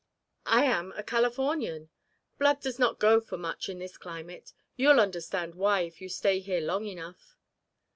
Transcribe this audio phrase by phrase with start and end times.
[0.47, 1.91] "I am a Californian.
[2.39, 4.51] Blood does not go for much in this climate.
[4.75, 7.37] You'll understand why, if you stay here long enough."